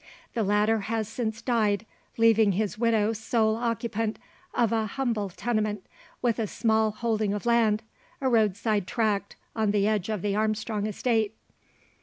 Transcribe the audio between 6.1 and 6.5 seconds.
with a